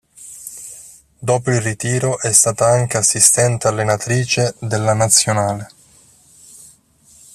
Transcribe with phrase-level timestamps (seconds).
[1.19, 5.69] Dopo il ritiro è stata anche assistente allenatrice della nazionale.